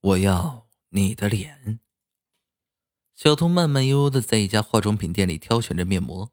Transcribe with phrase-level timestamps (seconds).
[0.00, 1.80] 我要你的脸。
[3.14, 6.30] 小兔慢慢悠悠的在一家化妆品店里挑选着面膜，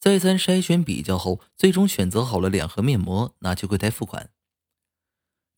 [0.00, 4.30] 再三筛选比较后，最终选择好了两盒面膜，拿去柜台付款。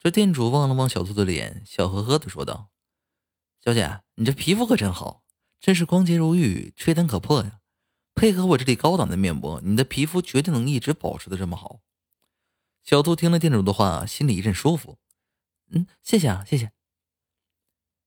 [0.01, 2.71] 这店主望了望小兔的脸，笑呵呵的说道
[3.65, 5.23] ：“小姐，你这皮肤可真好，
[5.61, 7.61] 真是光洁如玉，吹弹可破呀！
[8.15, 11.81] 配合我这里高档的面膜，你的皮肤绝对能一直保持的这么好。”
[12.83, 14.99] 小兔听了店主的话，心里一阵舒服。
[15.71, 16.73] 嗯，谢谢啊，谢谢。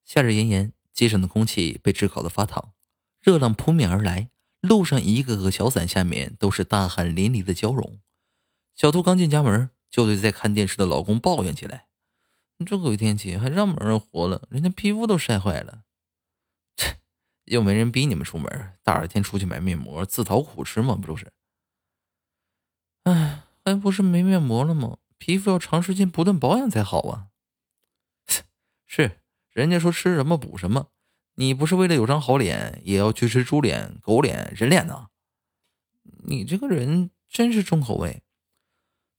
[0.08, 2.72] 夏日炎炎，街上的空气被炙烤的发烫，
[3.20, 4.30] 热浪扑面而来，
[4.62, 8.00] 路上一个个小伞下面都是大汗淋漓的娇容。
[8.74, 11.88] 小兔刚进家门，就对在看电视的老公抱怨起来
[12.66, 15.84] ：“这鬼天气还让不让人活了，人家皮肤都晒坏了。”
[16.78, 17.00] 切，
[17.44, 20.96] 又没人逼你们出门，大热天出去买面膜，自讨苦吃吗？
[20.96, 21.34] 不就是？
[23.04, 23.44] 哎。
[23.66, 25.00] 还不是没面膜了吗？
[25.18, 27.28] 皮肤要长时间不断保养才好啊。
[28.88, 29.20] 是，
[29.58, 30.90] 人家说吃什么补什么，
[31.34, 35.08] 你不是为了有张好脸，也要去吃猪脸、狗脸、人脸呢？
[36.28, 38.22] 你这个人真是重口味。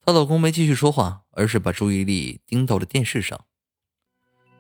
[0.00, 3.46] 她老公没继续说话，而是把注意力盯到了电视上。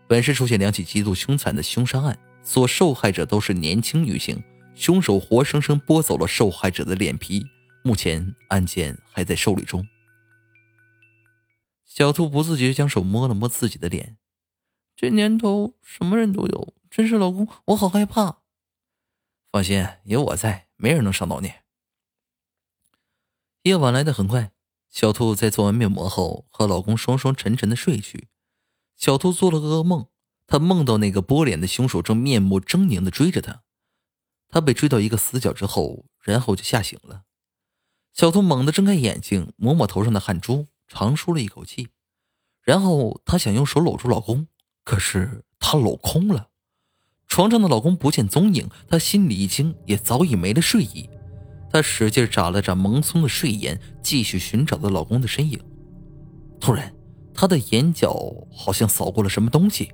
[0.08, 4.42] 本市出现两起极度凶残的凶杀案，所受害者都是年轻女性，
[4.74, 7.46] 凶手活生生剥走了受害者的脸皮。
[7.84, 9.86] 目前案件还在受理中。
[11.84, 14.16] 小兔不自觉将手摸了摸自己的脸，
[15.00, 18.40] 这年头什么人都有，真是老公，我好害怕。
[19.52, 21.52] 放心，有我在，没人能伤到你。
[23.62, 24.50] 夜晚来的很快，
[24.90, 28.26] 小兔在做完面膜后，和老公双双沉沉的睡去。
[28.96, 30.08] 小兔做了个噩梦，
[30.48, 33.62] 她梦到那个剥脸的凶手正面目狰狞的追着她，
[34.48, 37.22] 她被追到一个死角之后，然后就吓醒了。
[38.12, 41.90] 小兔猛地睁开眼睛，抹抹头上的汗珠，长舒了一口气。
[42.62, 44.48] 然后她想用手搂住老公，
[44.88, 46.48] 可是她搂空了。
[47.26, 51.10] 床上的老公不见踪影，她心里一惊，也早已没了睡意。
[51.70, 55.60] 她使劲眨了眨蒙松的睡眼，继续寻找着老公的身影。
[56.58, 56.90] 突然，
[57.34, 59.92] 她的眼角好像扫过了什么东西，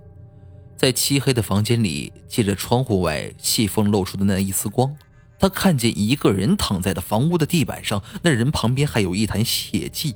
[0.76, 4.94] 在漆黑的房间里，借着窗户外细缝露出的那一丝光。
[5.40, 10.14] 她看见一个人躺在了房屋的地板上，那人旁边还有一滩血迹，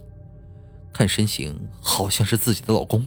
[0.92, 3.04] 看身形好像是自己的老公。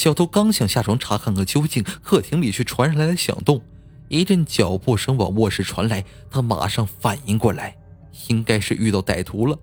[0.00, 3.60] 小偷刚想下床查看个究竟，客厅里却传来了响动，
[4.08, 6.02] 一阵脚步声往卧室传来。
[6.30, 7.76] 他马上反应过来，
[8.28, 9.58] 应该是遇到歹徒了。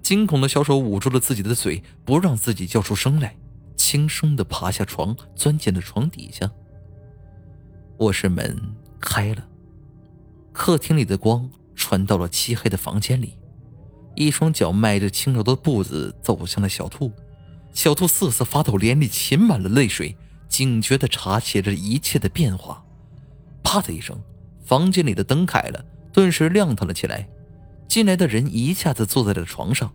[0.00, 3.36] 惊恐的小手捂住了自己的嘴，不让自己叫出声来，
[3.76, 6.50] 轻声的爬下床，钻进了床底下。
[7.98, 8.58] 卧室门
[8.98, 9.46] 开了。
[10.54, 13.34] 客厅里的光传到了漆黑的房间里，
[14.14, 17.12] 一双脚迈着轻柔的步子走向了小兔。
[17.72, 20.16] 小兔瑟瑟发抖，脸里噙满了泪水，
[20.48, 22.84] 警觉地察写着一切的变化。
[23.62, 24.18] 啪的一声，
[24.64, 27.28] 房间里的灯开了，顿时亮堂了起来。
[27.86, 29.92] 进来的人一下子坐在了床上，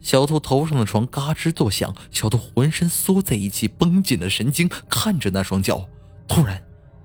[0.00, 5.86] 小兔头上的床嘎吱作响，小兔浑身缩在一起，绷紧了神经，看着那双脚。
[6.28, 6.62] 突然，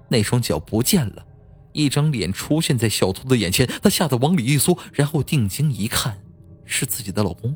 [0.07, 1.25] 那双脚不见了。
[1.73, 6.17] 一张脸出现在小兔的眼前，她吓得往里一缩，然后定睛一看，
[6.63, 7.53] 是自己的老公。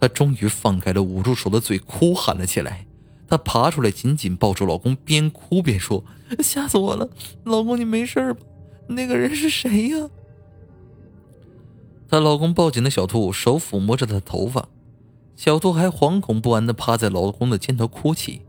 [0.00, 2.86] 她终于放开了捂住手的嘴，哭喊了起来。
[3.28, 6.02] 她爬出来，紧紧抱住老公，边哭边说
[6.42, 7.08] ：“吓死我了，
[7.44, 8.40] 老公，你没事吧？
[8.88, 10.08] 那个人是谁呀？”
[12.08, 14.68] 她老公抱紧了小兔，手抚摸着她的头发，
[15.36, 18.42] 小兔还惶恐不安的趴在老公的肩头哭泣：“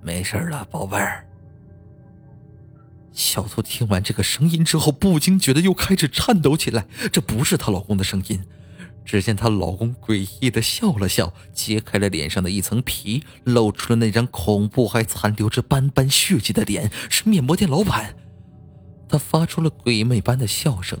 [0.00, 1.26] 没事了，宝贝儿。”
[3.12, 6.86] 小兔听完这个声音之后，不禁觉得又开始颤抖起来。
[7.12, 8.42] 这不是她老公的声音。
[9.04, 18.16] 只见她老公诡异的笑了笑，揭开了脸上的一层皮，露出了那张恐怖还残留着斑斑血迹的脸，是面膜店老板。
[19.08, 20.98] 他发出了鬼魅般的笑声：“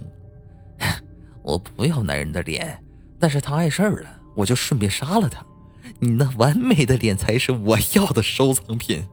[1.42, 2.82] 我不要男人的脸，
[3.18, 5.44] 但是他碍事儿了，我就顺便杀了他。
[5.98, 9.04] 你那完美的脸才是我要的收藏品。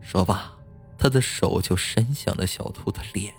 [0.00, 0.52] 说罢。”
[0.96, 3.34] 他的手就伸向了小兔的脸。